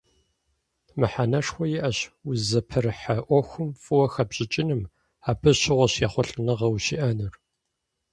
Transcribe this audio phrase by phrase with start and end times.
[0.99, 1.97] Мыхьэнэшхуэ иӀэщ
[2.29, 4.81] узыпэрыхьэ Ӏуэхум фӀыуэ хэпщӀыкӀыным,
[5.29, 7.33] абы щыгъуэщ ехъулӀэныгъэ ущиӀэнур.